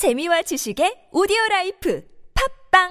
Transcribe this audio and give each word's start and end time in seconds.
재미와 0.00 0.40
지식의 0.40 1.12
오디오 1.12 1.36
라이프 1.50 2.02
팝빵 2.72 2.88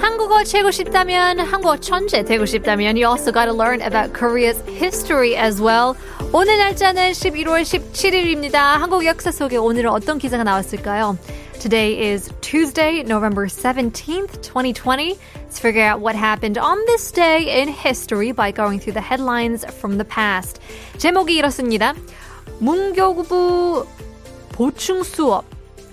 한국어 0.00 0.42
채고 0.44 0.70
싶다면, 0.70 1.40
한국어 1.40 1.76
천재 1.76 2.24
되고 2.24 2.46
싶다면, 2.46 2.96
you 2.96 3.06
also 3.06 3.30
gotta 3.30 3.52
learn 3.52 3.82
about 3.82 4.18
Korea's 4.18 4.64
history 4.66 5.36
as 5.36 5.60
well. 5.60 5.92
오늘 6.32 6.56
날짜는 6.56 7.12
11월 7.12 7.60
17일입니다. 7.64 8.54
한국 8.54 9.04
역사 9.04 9.30
속에 9.30 9.58
오늘은 9.58 9.90
어떤 9.90 10.16
기사가 10.16 10.44
나왔을까요? 10.44 11.18
Today 11.60 12.14
is 12.14 12.32
Tuesday, 12.40 13.00
November 13.00 13.44
17th, 13.46 14.40
2020. 14.40 15.18
Let's 15.49 15.59
figure 15.59 15.83
out 15.83 16.01
what 16.01 16.15
happened 16.15 16.57
on 16.57 16.77
this 16.85 17.11
day 17.11 17.61
in 17.61 17.69
history 17.69 18.31
by 18.31 18.51
going 18.51 18.79
through 18.79 18.93
the 18.93 19.01
headlines 19.01 19.63
from 19.79 19.97
the 19.97 20.05
past. 20.05 20.59
제목이 20.97 21.35
이렇습니다. 21.37 21.95
문교부 22.59 23.85
보충 24.51 25.03
수업 25.03 25.45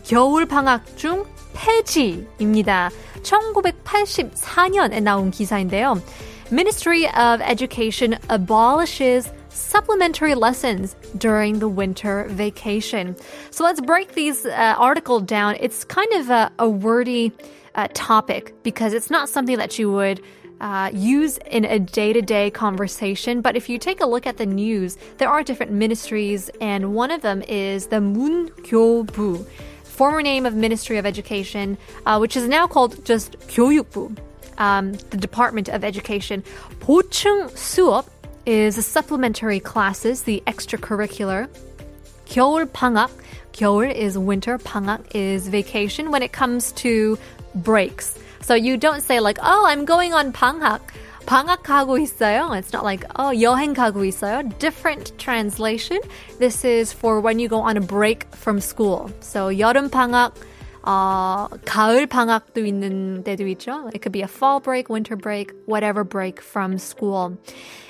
겨울 0.05 0.47
방학 0.47 0.97
중 0.97 1.25
폐지입니다. 1.55 2.91
1984년에 3.23 5.01
나온 5.03 5.31
기사인데요. 5.31 6.01
Ministry 6.51 7.07
of 7.07 7.41
Education 7.41 8.19
abolishes 8.29 9.31
supplementary 9.49 10.35
lessons 10.35 10.97
during 11.17 11.59
the 11.59 11.69
winter 11.69 12.27
vacation. 12.31 13.17
So 13.51 13.65
let's 13.65 13.81
break 13.81 14.15
these 14.15 14.45
uh, 14.45 14.75
article 14.79 15.21
down. 15.21 15.57
It's 15.61 15.85
kind 15.85 16.13
of 16.15 16.31
a, 16.31 16.51
a 16.59 16.69
wordy 16.69 17.33
uh, 17.77 17.89
topic 17.95 18.55
because 18.63 18.93
it's 18.93 19.11
not 19.11 19.29
something 19.29 19.57
that 19.59 19.79
you 19.79 19.91
would 19.91 20.21
uh, 20.61 20.91
use 20.93 21.39
in 21.51 21.65
a 21.65 21.79
day 21.79 22.13
to 22.13 22.23
day 22.23 22.51
conversation. 22.51 23.41
But 23.41 23.57
if 23.57 23.69
you 23.69 23.79
take 23.79 24.01
a 24.01 24.07
look 24.07 24.27
at 24.27 24.37
the 24.37 24.47
news, 24.47 24.97
there 25.19 25.29
are 25.29 25.43
different 25.43 25.73
ministries, 25.73 26.51
and 26.61 26.95
one 26.95 27.11
of 27.11 27.23
them 27.23 27.43
is 27.43 27.89
the 27.89 27.97
문교부, 27.97 29.45
former 29.83 30.23
name 30.23 30.47
of 30.47 30.55
Ministry 30.55 30.99
of 30.99 31.05
Education, 31.05 31.77
uh, 32.07 32.19
which 32.19 32.37
is 32.37 32.49
now 32.49 32.67
called 32.67 33.05
just 33.05 33.39
교육부, 33.49 34.17
um, 34.59 34.93
the 35.11 35.17
Department 35.17 35.69
of 35.69 35.85
Education. 35.85 36.45
보충 36.79 37.51
수업 37.51 38.07
is 38.47 38.85
supplementary 38.85 39.61
classes, 39.61 40.23
the 40.23 40.43
extracurricular. 40.47 41.49
겨울 42.27 42.67
방학, 42.67 43.11
겨울 43.53 43.91
is 43.91 44.19
winter, 44.19 44.59
방학 44.59 45.01
is 45.15 45.49
vacation 45.49 46.11
when 46.11 46.23
it 46.23 46.33
comes 46.33 46.73
to 46.73 47.19
breaks. 47.55 48.19
So 48.41 48.55
you 48.55 48.77
don't 48.77 49.03
say 49.03 49.21
like, 49.21 49.39
oh, 49.43 49.65
I'm 49.67 49.85
going 49.85 50.13
on 50.13 50.33
방학. 50.33 50.81
방학하고 51.27 51.99
있어요. 51.99 52.57
It's 52.59 52.73
not 52.73 52.85
like, 52.85 53.05
oh, 53.17 53.31
여행 53.31 53.75
가고 53.75 54.05
있어요. 54.05 54.43
Different 54.59 55.17
translation. 55.19 56.01
This 56.39 56.65
is 56.65 56.93
for 56.93 57.21
when 57.21 57.39
you 57.39 57.49
go 57.49 57.61
on 57.61 57.77
a 57.77 57.81
break 57.81 58.27
from 58.35 58.61
school. 58.61 59.11
So 59.21 59.49
여름 59.49 59.89
방학, 59.89 60.33
어, 60.83 61.49
가을 61.65 62.07
방학도 62.09 62.67
있는 62.67 63.23
데도 63.23 63.47
있죠. 63.55 63.89
It 63.95 64.03
could 64.03 64.13
be 64.13 64.23
a 64.23 64.29
fall 64.29 64.59
break, 64.61 64.91
winter 64.91 65.17
break, 65.17 65.53
whatever 65.67 66.03
break 66.03 66.41
from 66.41 66.79
school. 66.79 67.39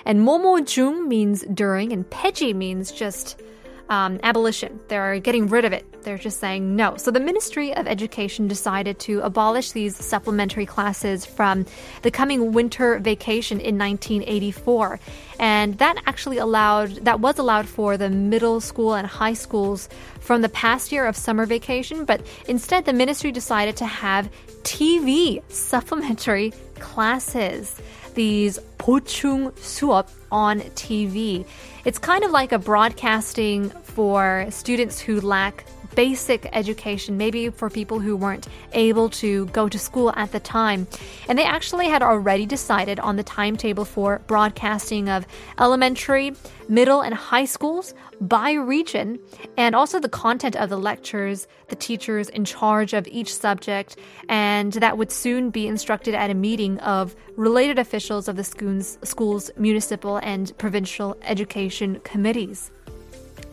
And 0.05 0.20
모모 0.20 0.66
중 0.66 1.08
means 1.08 1.42
during, 1.55 1.92
and 1.92 2.08
폐지 2.10 2.55
means 2.55 2.92
just 2.92 3.41
um, 3.89 4.19
abolition. 4.23 4.80
They're 4.88 5.19
getting 5.19 5.47
rid 5.47 5.66
of 5.66 5.73
it. 5.73 6.03
They're 6.03 6.17
just 6.17 6.39
saying 6.39 6.75
no. 6.75 6.97
So 6.97 7.11
the 7.11 7.19
Ministry 7.19 7.75
of 7.75 7.88
Education 7.88 8.47
decided 8.47 8.99
to 8.99 9.21
abolish 9.21 9.71
these 9.71 9.95
supplementary 9.95 10.66
classes 10.66 11.25
from 11.25 11.66
the 12.02 12.11
coming 12.11 12.53
winter 12.53 12.99
vacation 12.99 13.59
in 13.59 13.77
1984. 13.77 14.99
And 15.39 15.77
that 15.77 16.02
actually 16.05 16.38
allowed, 16.38 16.91
that 17.05 17.19
was 17.19 17.38
allowed 17.38 17.67
for 17.67 17.97
the 17.97 18.09
middle 18.09 18.61
school 18.61 18.93
and 18.95 19.05
high 19.05 19.33
schools 19.33 19.89
from 20.19 20.42
the 20.42 20.49
past 20.49 20.92
year 20.92 21.05
of 21.05 21.15
summer 21.15 21.45
vacation. 21.45 22.05
But 22.05 22.25
instead, 22.48 22.86
the 22.86 22.93
ministry 22.93 23.31
decided 23.31 23.77
to 23.77 23.86
have 23.86 24.30
TV 24.64 25.42
supplementary 25.49 26.54
classes 26.80 27.80
these 28.17 28.58
pochung 28.80 29.52
suop 29.60 30.10
on 30.32 30.60
TV. 30.76 31.45
It's 31.86 32.00
kind 32.00 32.23
of 32.23 32.32
like 32.32 32.52
a 32.52 32.58
broadcasting 32.58 33.70
for 33.70 34.48
students 34.50 35.00
who 35.00 35.22
lack 35.22 35.64
basic 35.97 36.47
education, 36.53 37.17
maybe 37.17 37.49
for 37.49 37.71
people 37.71 37.99
who 37.99 38.15
weren't 38.15 38.47
able 38.73 39.09
to 39.09 39.47
go 39.47 39.67
to 39.67 39.80
school 39.80 40.13
at 40.15 40.31
the 40.31 40.39
time. 40.39 40.85
And 41.27 41.39
they 41.39 41.43
actually 41.43 41.87
had 41.87 42.03
already 42.03 42.45
decided 42.45 42.99
on 42.99 43.15
the 43.15 43.23
timetable 43.23 43.83
for 43.83 44.21
broadcasting 44.27 45.09
of 45.09 45.25
elementary, 45.59 46.36
middle, 46.69 47.02
and 47.02 47.15
high 47.15 47.45
schools 47.45 47.95
by 48.21 48.52
region, 48.52 49.17
and 49.57 49.73
also 49.73 49.99
the 49.99 50.07
content 50.07 50.55
of 50.55 50.69
the 50.69 50.77
lectures, 50.77 51.47
the 51.69 51.75
teachers 51.75 52.30
in 52.30 52.45
charge 52.45 52.93
of 52.93 53.07
each 53.07 53.33
subject, 53.33 53.97
and 54.30 54.73
that 54.73 54.99
would 54.99 55.11
soon 55.11 55.49
be 55.49 55.65
instructed 55.65 56.13
at 56.13 56.30
a 56.30 56.36
meeting 56.36 56.77
of 56.81 57.15
related 57.37 57.80
officials 57.80 58.27
of 58.27 58.36
the 58.36 58.43
school's, 58.43 58.99
school's 59.03 59.49
municipal 59.57 60.17
and 60.17 60.55
provincial 60.59 61.17
education 61.23 61.99
committees. 62.03 62.69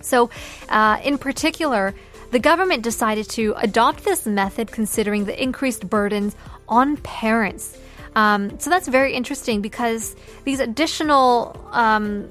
So, 0.03 0.29
uh, 0.69 1.01
in 1.03 1.17
particular, 1.17 1.95
the 2.35 2.41
government 2.41 2.83
decided 2.83 3.29
to 3.31 3.55
adopt 3.59 4.03
this 4.03 4.27
method 4.27 4.73
considering 4.73 5.25
the 5.25 5.41
increased 5.41 5.89
burdens 5.89 6.35
on 6.69 6.97
parents. 6.97 7.79
Um, 8.17 8.59
so 8.59 8.71
that's 8.71 8.89
very 8.89 9.15
interesting 9.15 9.61
because 9.61 10.17
these 10.43 10.59
additional 10.59 11.57
um, 11.71 12.29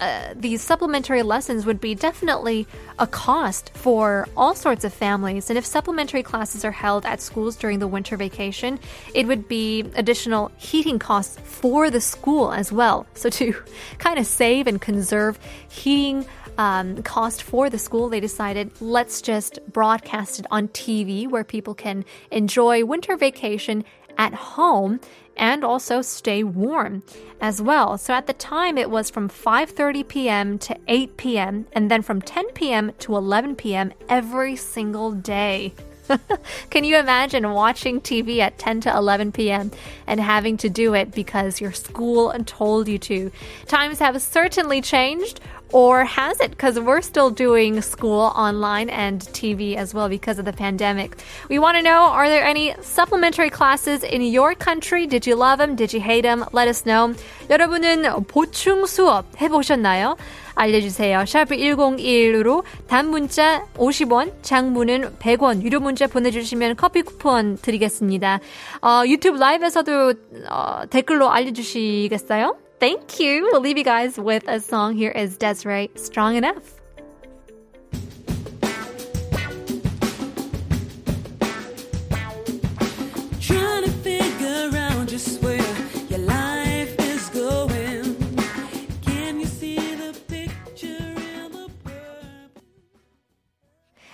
uh, 0.00 0.34
these 0.34 0.62
supplementary 0.62 1.22
lessons 1.22 1.64
would 1.64 1.80
be 1.80 1.94
definitely 1.94 2.66
a 2.98 3.06
cost 3.06 3.70
for 3.74 4.28
all 4.36 4.54
sorts 4.54 4.84
of 4.84 4.92
families. 4.92 5.48
And 5.48 5.56
if 5.56 5.64
supplementary 5.64 6.22
classes 6.22 6.64
are 6.64 6.72
held 6.72 7.06
at 7.06 7.20
schools 7.20 7.56
during 7.56 7.78
the 7.78 7.86
winter 7.86 8.16
vacation, 8.16 8.78
it 9.14 9.26
would 9.26 9.48
be 9.48 9.84
additional 9.94 10.50
heating 10.56 10.98
costs 10.98 11.38
for 11.44 11.88
the 11.88 12.00
school 12.00 12.52
as 12.52 12.72
well. 12.72 13.06
So 13.14 13.30
to 13.30 13.54
kind 13.98 14.18
of 14.18 14.26
save 14.26 14.66
and 14.66 14.80
conserve 14.80 15.38
heating 15.68 16.26
um, 16.58 17.02
cost 17.02 17.42
for 17.42 17.68
the 17.70 17.78
school, 17.78 18.08
they 18.08 18.20
decided 18.20 18.70
let's 18.80 19.20
just 19.20 19.58
broadcast 19.72 20.38
it 20.40 20.46
on 20.50 20.68
TV 20.68 21.28
where 21.28 21.44
people 21.44 21.74
can 21.74 22.04
enjoy 22.30 22.84
winter 22.84 23.16
vacation 23.16 23.84
at 24.18 24.34
home 24.34 25.00
and 25.36 25.62
also 25.62 26.00
stay 26.00 26.42
warm 26.42 27.02
as 27.40 27.60
well. 27.60 27.98
So 27.98 28.14
at 28.14 28.26
the 28.26 28.32
time 28.32 28.78
it 28.78 28.90
was 28.90 29.10
from 29.10 29.28
5:30 29.28 30.08
p.m. 30.08 30.58
to 30.60 30.76
8 30.88 31.16
p.m. 31.16 31.66
and 31.72 31.90
then 31.90 32.02
from 32.02 32.22
10 32.22 32.52
p.m. 32.52 32.92
to 33.00 33.16
11 33.16 33.56
p.m. 33.56 33.92
every 34.08 34.56
single 34.56 35.12
day. 35.12 35.74
Can 36.70 36.84
you 36.84 36.96
imagine 36.96 37.50
watching 37.50 38.00
TV 38.00 38.38
at 38.38 38.58
10 38.58 38.82
to 38.82 38.96
11 38.96 39.32
p.m. 39.32 39.70
and 40.06 40.20
having 40.20 40.56
to 40.58 40.68
do 40.68 40.94
it 40.94 41.12
because 41.12 41.60
your 41.60 41.72
school 41.72 42.32
told 42.46 42.88
you 42.88 42.98
to? 42.98 43.30
Times 43.66 43.98
have 43.98 44.20
certainly 44.22 44.80
changed. 44.80 45.40
Or 45.73 46.03
has 46.03 46.41
it? 46.41 46.51
Because 46.51 46.77
we're 46.79 47.01
still 47.01 47.29
doing 47.29 47.81
school 47.81 48.33
online 48.35 48.89
and 48.89 49.21
TV 49.31 49.75
as 49.77 49.93
well 49.93 50.09
because 50.09 50.37
of 50.37 50.43
the 50.43 50.51
pandemic. 50.51 51.17
We 51.47 51.59
want 51.59 51.77
to 51.77 51.81
know 51.81 52.11
are 52.11 52.27
there 52.27 52.43
any 52.43 52.75
supplementary 52.81 53.49
classes 53.49 54.03
in 54.03 54.21
your 54.21 54.53
country? 54.53 55.07
Did 55.07 55.25
you 55.25 55.35
love 55.35 55.59
them? 55.59 55.75
Did 55.77 55.93
you 55.93 56.01
hate 56.01 56.23
them? 56.23 56.43
Let 56.51 56.67
us 56.67 56.83
know. 56.83 57.15
여러분은 57.49 58.25
보충 58.27 58.85
수업 58.85 59.25
해보셨나요? 59.39 60.17
알려주세요. 60.55 61.25
샵 61.25 61.45
1021으로 61.45 62.63
단문자 62.87 63.65
50원, 63.77 64.43
장문은 64.43 65.17
100원, 65.19 65.61
유료 65.63 65.79
문자 65.79 66.07
보내주시면 66.07 66.75
커피 66.75 67.01
쿠폰 67.01 67.57
드리겠습니다. 67.57 68.41
어, 68.81 69.03
유튜브 69.07 69.39
라이브에서도 69.39 70.13
어, 70.49 70.81
댓글로 70.89 71.29
알려주시겠어요? 71.31 72.57
Thank 72.78 73.18
you. 73.18 73.48
We'll 73.50 73.62
leave 73.62 73.78
you 73.78 73.84
guys 73.84 74.18
with 74.18 74.44
a 74.46 74.60
song. 74.60 74.94
Here 74.94 75.10
is 75.10 75.38
Des'ree 75.38 75.90
Strong 75.98 76.36
Enough. 76.36 76.74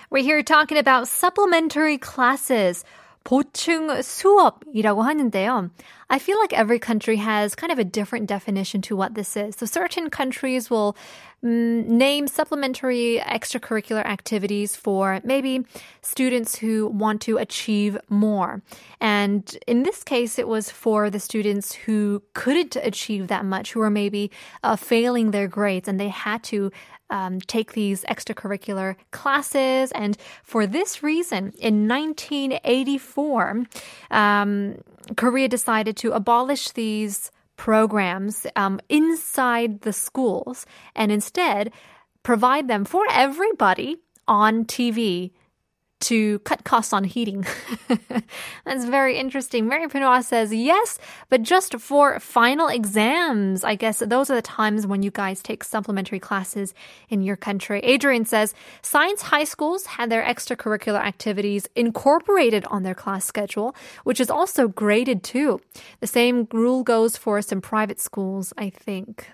We're 0.09 0.21
here 0.21 0.43
talking 0.43 0.77
about 0.77 1.07
supplementary 1.07 1.97
classes, 1.97 2.85
보충 3.25 3.89
수업이라고 4.03 5.01
하는데요. 5.01 5.71
I 6.13 6.19
feel 6.19 6.37
like 6.37 6.53
every 6.53 6.77
country 6.77 7.15
has 7.15 7.55
kind 7.55 7.71
of 7.71 7.79
a 7.79 7.83
different 7.83 8.27
definition 8.27 8.83
to 8.83 8.95
what 8.95 9.15
this 9.15 9.35
is. 9.35 9.55
So 9.55 9.65
certain 9.65 10.11
countries 10.11 10.69
will 10.69 10.95
mm, 11.43 11.87
name 11.87 12.27
supplementary 12.27 13.19
extracurricular 13.25 14.05
activities 14.05 14.75
for 14.75 15.21
maybe 15.23 15.65
students 16.03 16.55
who 16.55 16.85
want 16.89 17.19
to 17.21 17.39
achieve 17.39 17.97
more. 18.09 18.61
And 19.01 19.57
in 19.65 19.81
this 19.81 20.03
case, 20.03 20.37
it 20.37 20.47
was 20.47 20.69
for 20.69 21.09
the 21.09 21.19
students 21.19 21.73
who 21.73 22.21
couldn't 22.35 22.75
achieve 22.75 23.27
that 23.29 23.43
much, 23.43 23.71
who 23.71 23.79
were 23.79 23.89
maybe 23.89 24.29
uh, 24.63 24.75
failing 24.75 25.31
their 25.31 25.47
grades 25.47 25.87
and 25.87 25.99
they 25.99 26.09
had 26.09 26.43
to 26.43 26.71
um, 27.09 27.39
take 27.41 27.73
these 27.73 28.03
extracurricular 28.03 28.97
classes. 29.09 29.91
And 29.93 30.15
for 30.43 30.67
this 30.67 31.01
reason, 31.01 31.53
in 31.57 31.87
1984, 31.87 33.65
um, 34.11 34.75
Korea 35.15 35.47
decided 35.47 35.97
to 35.97 36.11
abolish 36.11 36.71
these 36.71 37.31
programs 37.57 38.47
um, 38.55 38.79
inside 38.89 39.81
the 39.81 39.93
schools 39.93 40.65
and 40.95 41.11
instead 41.11 41.71
provide 42.23 42.67
them 42.67 42.85
for 42.85 43.05
everybody 43.11 43.97
on 44.27 44.65
TV 44.65 45.31
to 46.03 46.39
cut 46.39 46.63
costs 46.63 46.93
on 46.93 47.03
heating. 47.03 47.45
That's 48.65 48.85
very 48.85 49.17
interesting. 49.17 49.67
Mary 49.67 49.87
Pinoa 49.87 50.23
says, 50.23 50.53
yes, 50.53 50.99
but 51.29 51.41
just 51.41 51.79
for 51.79 52.19
final 52.19 52.67
exams. 52.67 53.63
I 53.63 53.75
guess 53.75 53.99
those 53.99 54.29
are 54.29 54.35
the 54.35 54.41
times 54.41 54.85
when 54.85 55.01
you 55.01 55.11
guys 55.11 55.41
take 55.41 55.63
supplementary 55.63 56.19
classes 56.19 56.73
in 57.09 57.21
your 57.21 57.35
country. 57.35 57.79
Adrian 57.79 58.25
says, 58.25 58.53
science 58.81 59.21
high 59.23 59.45
schools 59.45 59.85
had 59.85 60.09
their 60.09 60.23
extracurricular 60.23 60.99
activities 60.99 61.67
incorporated 61.75 62.65
on 62.65 62.83
their 62.83 62.95
class 62.95 63.25
schedule, 63.25 63.75
which 64.03 64.19
is 64.19 64.29
also 64.29 64.67
graded 64.67 65.23
too. 65.23 65.61
The 66.01 66.07
same 66.07 66.47
rule 66.51 66.83
goes 66.83 67.17
for 67.17 67.41
some 67.41 67.61
private 67.61 67.99
schools, 67.99 68.53
I 68.57 68.69
think. 68.69 69.29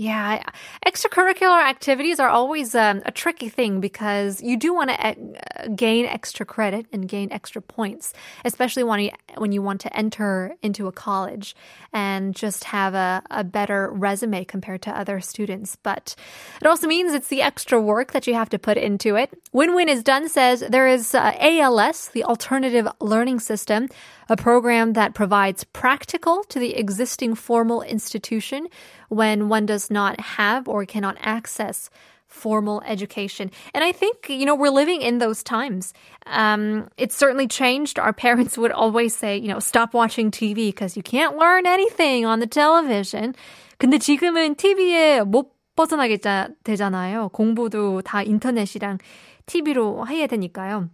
Yeah, 0.00 0.44
extracurricular 0.86 1.60
activities 1.60 2.20
are 2.20 2.28
always 2.28 2.72
um, 2.76 3.02
a 3.04 3.10
tricky 3.10 3.48
thing 3.48 3.80
because 3.80 4.40
you 4.40 4.56
do 4.56 4.72
want 4.72 4.90
to 4.90 4.96
uh, 4.96 5.66
gain 5.74 6.06
extra 6.06 6.46
credit 6.46 6.86
and 6.92 7.08
gain 7.08 7.32
extra 7.32 7.60
points, 7.60 8.14
especially 8.44 8.84
when 8.84 9.00
you, 9.00 9.10
when 9.38 9.50
you 9.50 9.60
want 9.60 9.80
to 9.80 9.96
enter 9.96 10.54
into 10.62 10.86
a 10.86 10.92
college 10.92 11.56
and 11.92 12.36
just 12.36 12.62
have 12.62 12.94
a, 12.94 13.24
a 13.28 13.42
better 13.42 13.90
resume 13.90 14.44
compared 14.44 14.82
to 14.82 14.96
other 14.96 15.20
students. 15.20 15.74
But 15.74 16.14
it 16.60 16.68
also 16.68 16.86
means 16.86 17.12
it's 17.12 17.26
the 17.26 17.42
extra 17.42 17.80
work 17.80 18.12
that 18.12 18.28
you 18.28 18.34
have 18.34 18.50
to 18.50 18.58
put 18.60 18.76
into 18.76 19.16
it. 19.16 19.36
Win 19.52 19.74
Win 19.74 19.88
is 19.88 20.04
done 20.04 20.28
says 20.28 20.60
there 20.60 20.86
is 20.86 21.12
uh, 21.12 21.34
ALS, 21.40 22.10
the 22.10 22.22
alternative 22.22 22.86
learning 23.00 23.40
system, 23.40 23.88
a 24.28 24.36
program 24.36 24.92
that 24.92 25.14
provides 25.14 25.64
practical 25.64 26.44
to 26.44 26.60
the 26.60 26.76
existing 26.76 27.34
formal 27.34 27.82
institution 27.82 28.68
when 29.09 29.49
one 29.49 29.65
does 29.65 29.89
not 29.89 30.19
have 30.19 30.67
or 30.67 30.85
cannot 30.85 31.17
access 31.21 31.89
formal 32.27 32.81
education. 32.85 33.51
And 33.73 33.83
I 33.83 33.91
think, 33.91 34.27
you 34.27 34.45
know, 34.45 34.55
we're 34.55 34.73
living 34.73 35.01
in 35.01 35.19
those 35.19 35.43
times. 35.43 35.93
Um, 36.25 36.89
it's 36.97 37.15
certainly 37.15 37.47
changed. 37.47 37.99
Our 37.99 38.11
parents 38.11 38.57
would 38.57 38.71
always 38.71 39.15
say, 39.15 39.37
you 39.37 39.47
know, 39.47 39.59
stop 39.59 39.93
watching 39.93 40.31
TV 40.31 40.73
because 40.73 40.97
you 40.97 41.03
can't 41.03 41.37
learn 41.37 41.67
anything 41.67 42.25
on 42.25 42.39
the 42.39 42.47
television. 42.47 43.35
근데 43.77 43.99
지금은 43.99 44.55
TV에 44.55 45.23
못 45.23 45.53
벗어나게 45.75 46.17
되잖아요. 46.63 47.29
공부도 47.33 48.01
다 48.01 48.21
인터넷이랑 48.23 48.99
TV로 49.45 50.07
해야 50.07 50.27
되니까요. 50.27 50.89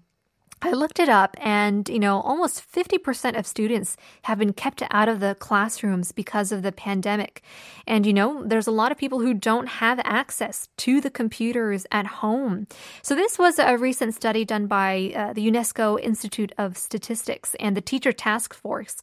I 0.65 0.71
looked 0.71 0.99
it 0.99 1.11
up 1.11 1.37
and, 1.41 1.87
you 1.91 1.99
know, 1.99 2.23
almost 2.23 2.65
50% 2.73 3.39
of 3.39 3.47
students 3.47 3.99
have 4.23 4.39
been 4.39 4.55
kept 4.55 4.83
out 4.91 5.11
of 5.11 5.21
the 5.21 5.35
classrooms 5.39 6.11
because 6.11 6.53
of 6.53 6.63
the 6.63 6.73
pandemic. 6.73 7.43
And, 7.87 8.07
you 8.07 8.15
know, 8.15 8.43
there's 8.43 8.67
a 8.67 8.71
lot 8.71 8.91
of 8.91 8.97
people 8.97 9.21
who 9.21 9.35
don't 9.35 9.67
have 9.67 10.01
access 10.05 10.71
to 10.79 11.03
the 11.03 11.11
computers 11.11 11.87
at 11.93 12.07
home. 12.07 12.67
So 13.03 13.15
this 13.15 13.39
was 13.39 13.59
a 13.59 13.77
recent 13.77 14.15
study 14.15 14.47
done 14.47 14.67
by 14.67 15.13
uh, 15.15 15.35
the 15.35 15.47
UNESCO 15.47 16.01
Institute 16.01 16.53
of 16.57 16.79
Statistics 16.79 17.55
and 17.61 17.77
the 17.77 17.83
Teacher 17.83 18.13
Task 18.13 18.55
Force. 18.55 19.03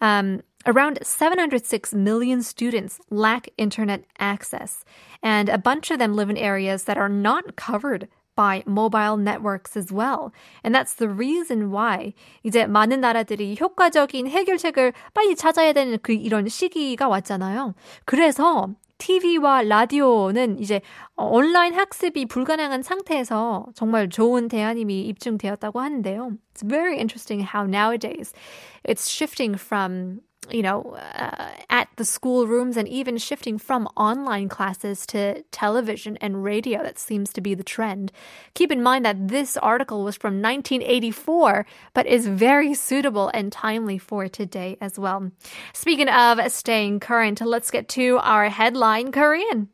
Um, 0.00 0.42
Around 0.66 0.98
706 1.02 1.94
million 1.94 2.42
students 2.42 3.00
lack 3.08 3.48
internet 3.56 4.04
access, 4.18 4.84
and 5.22 5.48
a 5.48 5.56
bunch 5.56 5.90
of 5.90 5.98
them 5.98 6.14
live 6.14 6.28
in 6.28 6.36
areas 6.36 6.84
that 6.84 6.98
are 6.98 7.08
not 7.08 7.56
covered 7.56 8.08
by 8.40 8.62
mobile 8.66 9.18
networks 9.18 9.76
as 9.76 9.92
well. 9.92 10.32
And 10.64 10.74
that's 10.74 10.94
the 10.94 11.10
reason 11.10 11.70
why 11.70 12.14
이제 12.42 12.66
많은 12.66 13.00
나라들이 13.02 13.58
효과적인 13.60 14.28
해결책을 14.28 14.94
빨리 15.12 15.36
찾아야 15.36 15.74
되는 15.74 15.98
그 16.02 16.12
이런 16.14 16.48
시기가 16.48 17.06
왔잖아요. 17.06 17.74
그래서 18.06 18.70
TV와 18.96 19.62
라디오는 19.62 20.58
이제 20.58 20.80
온라인 21.16 21.74
학습이 21.74 22.26
불가능한 22.26 22.82
상태에서 22.82 23.66
정말 23.74 24.08
좋은 24.08 24.48
대안임이 24.48 25.02
입증되었다고 25.02 25.80
하는데요. 25.80 26.32
It's 26.54 26.66
very 26.66 26.96
interesting 26.96 27.42
how 27.42 27.66
nowadays 27.66 28.32
it's 28.84 29.10
shifting 29.10 29.58
from 29.58 30.20
you 30.48 30.62
know, 30.62 30.96
uh, 31.14 31.50
at 31.68 31.88
the 31.96 32.04
schoolrooms 32.04 32.76
and 32.76 32.88
even 32.88 33.18
shifting 33.18 33.58
from 33.58 33.86
online 33.96 34.48
classes 34.48 35.06
to 35.06 35.42
television 35.50 36.16
and 36.18 36.42
radio. 36.42 36.82
That 36.82 36.98
seems 36.98 37.32
to 37.34 37.40
be 37.40 37.54
the 37.54 37.62
trend. 37.62 38.10
Keep 38.54 38.72
in 38.72 38.82
mind 38.82 39.04
that 39.04 39.28
this 39.28 39.56
article 39.58 40.02
was 40.04 40.16
from 40.16 40.40
1984, 40.40 41.66
but 41.94 42.06
is 42.06 42.26
very 42.26 42.74
suitable 42.74 43.30
and 43.34 43.52
timely 43.52 43.98
for 43.98 44.28
today 44.28 44.78
as 44.80 44.98
well. 44.98 45.30
Speaking 45.72 46.08
of 46.08 46.40
staying 46.50 47.00
current, 47.00 47.40
let's 47.40 47.70
get 47.70 47.88
to 47.90 48.18
our 48.18 48.48
headline 48.48 49.12
Korean. 49.12 49.68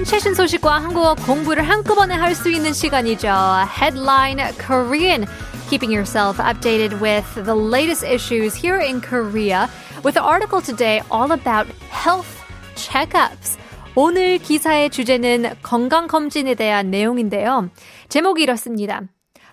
대한 0.00 0.04
최신 0.06 0.34
소식과 0.34 0.82
한국어 0.82 1.14
공부를 1.14 1.68
한꺼번에 1.68 2.14
할 2.14 2.34
수 2.34 2.50
있는 2.50 2.72
시간이죠. 2.72 3.28
Headline 3.68 4.38
Korean. 4.56 5.26
Keeping 5.68 5.92
yourself 5.92 6.38
updated 6.38 7.02
with 7.02 7.26
the 7.44 7.54
latest 7.54 8.06
issues 8.06 8.54
here 8.54 8.80
in 8.80 9.02
Korea 9.02 9.68
with 10.02 10.14
the 10.14 10.24
article 10.24 10.62
today 10.62 11.02
all 11.12 11.30
about 11.32 11.68
health 11.90 12.28
checkups. 12.76 13.58
오늘 13.94 14.38
기사의 14.38 14.88
주제는 14.88 15.56
건강검진에 15.62 16.54
대한 16.54 16.90
내용인데요. 16.90 17.68
제목이 18.08 18.42
이렇습니다. 18.42 19.02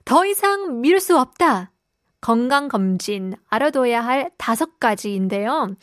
더 0.06 0.26
이상 0.26 0.80
미룰 0.80 1.02
수 1.02 1.20
없다. 1.20 1.72
건강검진 2.22 3.36
알아둬야 3.50 4.00
할 4.00 4.32
다섯 4.38 4.80
가지인데요. 4.80 5.76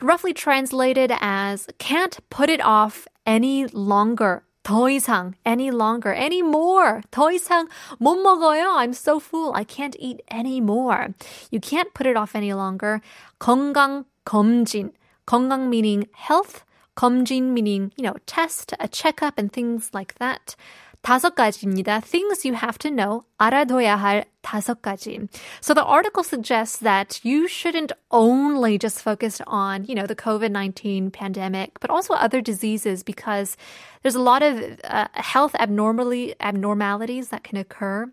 Roughly 0.00 0.32
translated 0.32 1.12
as 1.20 1.66
can't 1.78 2.18
put 2.30 2.52
it 2.52 2.62
off 2.62 3.06
any 3.25 3.65
longer. 3.73 4.43
더 4.63 4.89
이상, 4.89 5.33
any 5.43 5.71
longer, 5.71 6.13
any 6.13 6.41
more. 6.41 7.01
더 7.09 7.31
이상 7.31 7.67
못 7.99 8.15
먹어요. 8.21 8.75
I'm 8.77 8.93
so 8.93 9.19
full. 9.19 9.53
I 9.53 9.63
can't 9.63 9.95
eat 9.99 10.21
any 10.29 10.61
more. 10.61 11.13
You 11.49 11.59
can't 11.59 11.93
put 11.93 12.05
it 12.05 12.15
off 12.15 12.35
any 12.35 12.53
longer. 12.53 13.01
건강 13.39 14.05
검진. 14.25 14.91
건강 15.25 15.69
meaning 15.69 16.07
health. 16.13 16.63
검진 16.95 17.53
meaning, 17.53 17.91
you 17.95 18.03
know, 18.03 18.15
test, 18.25 18.73
a 18.79 18.87
checkup 18.87 19.37
and 19.37 19.51
things 19.51 19.89
like 19.93 20.15
that. 20.19 20.55
다섯 21.05 21.33
가지입니다. 21.33 22.01
Things 22.01 22.45
you 22.45 22.55
have 22.55 22.77
to 22.79 22.91
know. 22.91 23.23
알아둬야 23.37 23.95
할 23.95 24.25
다섯 24.41 24.81
가지. 24.81 25.27
So 25.59 25.73
the 25.73 25.83
article 25.83 26.23
suggests 26.23 26.77
that 26.77 27.19
you 27.23 27.47
shouldn't 27.47 27.91
only 28.11 28.77
just 28.77 29.01
focus 29.01 29.41
on, 29.47 29.85
you 29.85 29.95
know, 29.95 30.05
the 30.05 30.15
COVID-19 30.15 31.11
pandemic, 31.11 31.79
but 31.79 31.89
also 31.89 32.13
other 32.13 32.41
diseases 32.41 33.03
because 33.03 33.57
there's 34.03 34.15
a 34.15 34.21
lot 34.21 34.43
of 34.43 34.79
uh, 34.83 35.07
health 35.13 35.55
abnormally 35.55 36.35
abnormalities 36.39 37.29
that 37.29 37.43
can 37.43 37.57
occur 37.57 38.11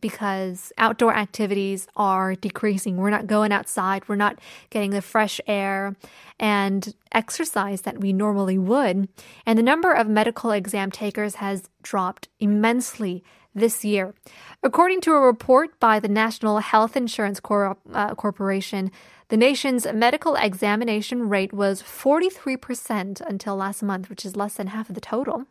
because 0.00 0.72
outdoor 0.78 1.14
activities 1.14 1.86
are 1.96 2.34
decreasing. 2.34 2.96
We're 2.96 3.10
not 3.10 3.26
going 3.26 3.52
outside. 3.52 4.08
We're 4.08 4.16
not 4.16 4.38
getting 4.70 4.90
the 4.90 5.02
fresh 5.02 5.40
air 5.46 5.96
and 6.38 6.94
exercise 7.12 7.82
that 7.82 8.00
we 8.00 8.12
normally 8.12 8.58
would. 8.58 9.08
And 9.44 9.58
the 9.58 9.62
number 9.62 9.92
of 9.92 10.08
medical 10.08 10.50
exam 10.50 10.90
takers 10.90 11.36
has 11.36 11.68
dropped 11.82 12.28
immensely 12.38 13.24
this 13.54 13.84
year. 13.84 14.14
According 14.62 15.00
to 15.02 15.12
a 15.12 15.20
report 15.20 15.80
by 15.80 15.98
the 15.98 16.08
National 16.08 16.58
Health 16.58 16.96
Insurance 16.96 17.40
Cor- 17.40 17.78
uh, 17.92 18.14
Corporation, 18.14 18.92
the 19.28 19.36
nation's 19.36 19.86
medical 19.92 20.36
examination 20.36 21.28
rate 21.28 21.52
was 21.52 21.82
43% 21.82 23.20
until 23.22 23.56
last 23.56 23.82
month, 23.82 24.08
which 24.08 24.24
is 24.24 24.36
less 24.36 24.54
than 24.54 24.68
half 24.68 24.88
of 24.88 24.94
the 24.94 25.00
total. 25.00 25.46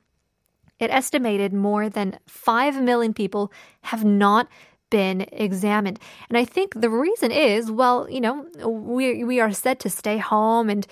It 0.79 0.91
estimated 0.91 1.53
more 1.53 1.89
than 1.89 2.19
5 2.27 2.81
million 2.81 3.13
people 3.13 3.51
have 3.81 4.03
not 4.03 4.47
been 4.89 5.25
examined. 5.31 5.99
And 6.29 6.37
I 6.37 6.45
think 6.45 6.73
the 6.79 6.89
reason 6.89 7.31
is, 7.31 7.71
well, 7.71 8.07
you 8.09 8.21
know, 8.21 8.45
we 8.65 9.23
we 9.23 9.39
are 9.39 9.51
said 9.51 9.79
to 9.81 9.89
stay 9.89 10.17
home 10.17 10.69
and 10.69 10.85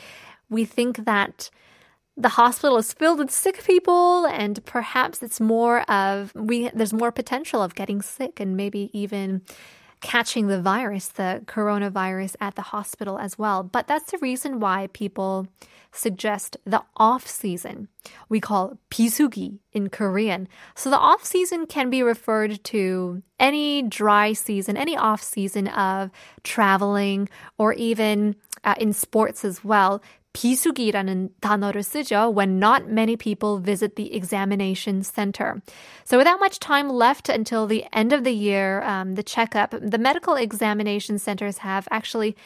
we 0.49 0.65
think 0.65 1.05
that 1.05 1.49
the 2.15 2.29
hospital 2.29 2.77
is 2.77 2.93
filled 2.93 3.19
with 3.19 3.31
sick 3.31 3.63
people 3.63 4.25
and 4.27 4.63
perhaps 4.65 5.23
it's 5.23 5.39
more 5.39 5.81
of 5.89 6.33
we 6.35 6.69
there's 6.73 6.93
more 6.93 7.11
potential 7.11 7.61
of 7.61 7.75
getting 7.75 8.01
sick 8.01 8.39
and 8.39 8.55
maybe 8.55 8.89
even 8.93 9.41
catching 10.03 10.47
the 10.47 10.61
virus, 10.61 11.07
the 11.07 11.41
coronavirus, 11.45 12.35
at 12.39 12.55
the 12.55 12.61
hospital 12.61 13.17
as 13.17 13.39
well. 13.39 13.63
But 13.63 13.87
that's 13.87 14.11
the 14.11 14.17
reason 14.19 14.59
why 14.59 14.89
people 14.93 15.47
suggest 15.93 16.57
the 16.65 16.83
off 16.97 17.25
season. 17.25 17.87
We 18.27 18.41
call 18.41 18.77
pisugi 18.91 19.59
in 19.71 19.89
Korean. 19.89 20.47
So 20.75 20.89
the 20.89 20.99
off 20.99 21.23
season 21.23 21.65
can 21.65 21.89
be 21.89 22.03
referred 22.03 22.63
to 22.65 23.23
any 23.39 23.81
dry 23.81 24.33
season, 24.33 24.75
any 24.75 24.97
off 24.97 25.23
season 25.23 25.67
of 25.69 26.11
traveling 26.43 27.29
or 27.57 27.73
even 27.73 28.35
uh, 28.63 28.75
in 28.77 28.91
sports 28.91 29.45
as 29.45 29.63
well. 29.63 30.01
비수기라는 30.32 31.30
단어를 31.40 31.82
쓰죠 31.82 32.32
when 32.32 32.58
not 32.58 32.86
many 32.86 33.16
people 33.16 33.58
visit 33.58 33.96
the 33.96 34.14
examination 34.14 35.02
center. 35.02 35.60
So 36.04 36.18
without 36.18 36.38
much 36.38 36.60
time 36.60 36.88
left 36.88 37.28
until 37.28 37.66
the 37.66 37.84
end 37.92 38.12
of 38.12 38.24
the 38.24 38.34
year, 38.34 38.82
um, 38.82 39.14
the 39.14 39.22
checkup, 39.22 39.74
the 39.80 39.98
medical 39.98 40.34
examination 40.34 41.18
centers 41.18 41.58
have 41.58 41.88
actually 41.90 42.36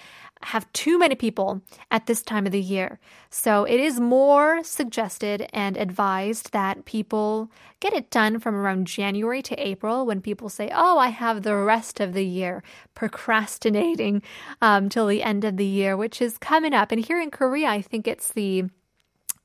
have 0.45 0.71
too 0.73 0.99
many 0.99 1.14
people 1.14 1.62
at 1.90 2.07
this 2.07 2.23
time 2.23 2.47
of 2.47 2.52
the 2.52 2.61
year. 2.61 2.99
So 3.31 3.64
it 3.64 3.81
is 3.81 4.00
more 4.00 4.62
suggested 4.64 5.49
and 5.52 5.76
advised 5.76 6.52
that 6.52 6.85
people 6.85 7.50
get 7.81 7.92
it 7.92 8.11
done 8.11 8.38
from 8.38 8.54
around 8.54 8.87
January 8.87 9.42
to 9.42 9.57
April 9.57 10.07
when 10.07 10.21
people 10.21 10.49
say, 10.49 10.71
Oh, 10.75 10.99
I 10.99 11.09
have 11.09 11.42
the 11.42 11.57
rest 11.57 12.00
of 12.00 12.12
the 12.12 12.25
year, 12.25 12.62
procrastinating 12.95 14.23
um, 14.61 14.88
till 14.88 15.07
the 15.07 15.23
end 15.23 15.45
of 15.45 15.57
the 15.57 15.66
year, 15.66 15.97
which 15.97 16.21
is 16.21 16.38
coming 16.38 16.75
up. 16.75 16.92
And 16.92 17.04
here 17.04 17.21
in 17.21 17.31
Korea, 17.31 17.75
I 17.76 17.83
think 17.83 18.09
it's 18.09 18.33
the 18.33 18.64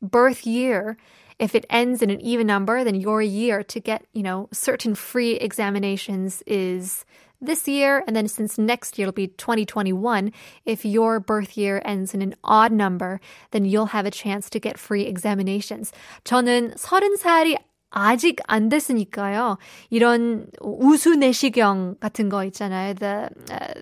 birth 0.02 0.46
year 0.46 0.98
if 1.40 1.54
it 1.54 1.66
ends 1.70 2.02
in 2.02 2.10
an 2.10 2.22
even 2.22 2.48
number, 2.48 2.84
then 2.84 2.96
your 2.96 3.22
year 3.22 3.64
to 3.64 3.80
get, 3.80 4.06
you 4.14 4.24
know, 4.24 4.50
certain 4.52 4.96
free 4.96 5.34
examinations 5.34 6.42
is 6.48 7.06
this 7.40 7.68
year. 7.68 8.04
And 8.08 8.16
then 8.16 8.28
since 8.28 8.58
next 8.58 8.98
year 8.98 9.08
will 9.08 9.14
be 9.14 9.28
2021, 9.28 10.32
if 10.66 10.84
your 10.84 11.20
birth 11.20 11.56
year 11.56 11.82
ends 11.86 12.16
in 12.16 12.22
an 12.22 12.34
odd 12.44 12.72
number, 12.72 13.20
then 13.52 13.66
you'll 13.66 13.94
have 13.94 14.08
a 14.08 14.12
chance 14.12 14.50
to 14.50 14.60
get 14.60 14.80
free 14.80 15.04
examinations. 15.04 15.92
저는 16.26 16.74
30살이 16.76 17.56
아직 17.92 18.40
안 18.48 18.70
됐으니까요. 18.70 19.60
이런 19.92 20.48
우수 20.60 21.16
내시경 21.16 21.98
같은 22.00 22.30
거 22.30 22.44
있잖아요. 22.46 22.96
The, 22.96 23.30
uh, 23.52 23.74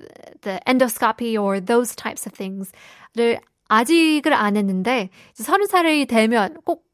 the 0.41 0.59
endoscopy 0.67 1.41
or 1.41 1.59
those 1.59 1.95
types 1.95 2.27
of 2.27 2.33
things를 2.33 3.39
아직을 3.69 4.33
안 4.33 4.57
했는데, 4.57 5.09
30살이 5.35 6.07
되면 6.07 6.57
꼭 6.63 6.85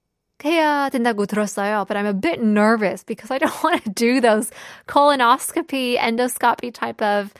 해야 0.43 0.89
된다고 0.89 1.25
들었어요. 1.25 1.85
But 1.87 1.97
I'm 1.97 2.07
a 2.07 2.13
bit 2.13 2.41
nervous 2.41 3.03
because 3.03 3.31
I 3.31 3.37
don't 3.37 3.63
want 3.63 3.83
to 3.83 3.89
do 3.89 4.21
those 4.21 4.51
colonoscopy, 4.87 5.97
endoscopy 5.97 6.73
type 6.73 7.01
of 7.01 7.33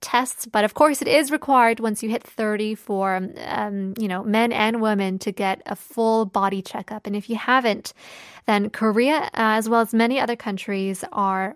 tests. 0.00 0.46
But 0.46 0.64
of 0.64 0.74
course, 0.74 1.02
it 1.02 1.08
is 1.08 1.30
required 1.30 1.80
once 1.80 2.02
you 2.02 2.10
hit 2.10 2.22
30 2.22 2.74
for, 2.74 3.20
um, 3.46 3.94
you 3.98 4.08
know, 4.08 4.22
men 4.22 4.52
and 4.52 4.80
women 4.80 5.18
to 5.20 5.32
get 5.32 5.62
a 5.66 5.76
full 5.76 6.26
body 6.26 6.62
checkup. 6.62 7.06
And 7.06 7.16
if 7.16 7.28
you 7.30 7.36
haven't, 7.36 7.92
then 8.46 8.70
Korea, 8.70 9.16
uh, 9.34 9.58
as 9.58 9.68
well 9.68 9.80
as 9.80 9.92
many 9.94 10.20
other 10.20 10.36
countries, 10.36 11.04
are 11.12 11.50
uh, 11.50 11.54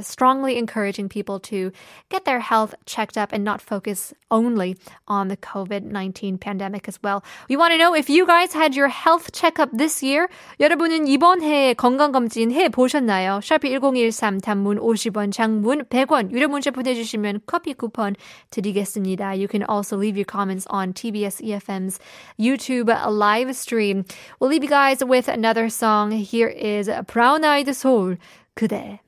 strongly 0.00 0.56
encouraging 0.56 1.08
people 1.08 1.38
to 1.40 1.72
get 2.08 2.24
their 2.24 2.40
health 2.40 2.74
checked 2.86 3.18
up 3.18 3.32
and 3.32 3.44
not 3.44 3.60
focus 3.60 4.14
only 4.30 4.76
on 5.06 5.28
the 5.28 5.36
COVID 5.36 5.82
19 5.82 6.38
pandemic 6.38 6.88
as 6.88 6.98
well. 7.02 7.24
We 7.48 7.56
want 7.56 7.72
to 7.72 7.78
know 7.78 7.94
if 7.94 8.08
you 8.08 8.26
guys 8.26 8.52
had 8.52 8.74
your 8.74 8.88
health 8.88 9.32
checkup 9.32 9.70
this 9.72 10.02
year. 10.02 10.28
여러분은 10.60 11.06
이번 11.06 11.42
해에 11.42 11.74
건강검진 11.74 12.50
해 12.52 12.68
보셨나요? 12.68 13.40
샤피 13.42 13.70
1013 13.70 14.40
단문 14.40 14.78
50원, 14.78 15.32
장문 15.32 15.84
100원, 15.84 16.32
유료 16.32 16.48
문자 16.48 16.70
보내주시면 16.70 17.42
커피 17.46 17.74
쿠폰 17.74 18.14
드리겠습니다. 18.50 19.36
You 19.36 19.48
can 19.48 19.64
also 19.68 19.96
leave 19.96 20.16
your 20.16 20.26
comments 20.26 20.66
on 20.70 20.92
TBS 20.92 21.42
EFM's 21.42 21.98
YouTube 22.38 22.88
live 22.88 23.54
stream. 23.54 24.04
We'll 24.40 24.50
leave 24.50 24.64
you 24.64 24.70
guys 24.70 25.04
with 25.04 25.28
another 25.28 25.68
song. 25.68 26.12
Here 26.12 26.48
is 26.48 26.90
Brown 27.06 27.44
Eyed 27.44 27.74
Soul, 27.74 28.16
그대. 28.56 29.00